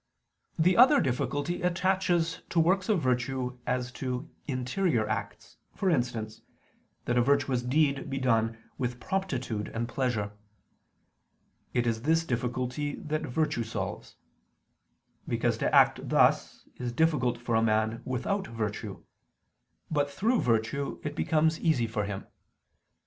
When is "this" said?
12.01-12.23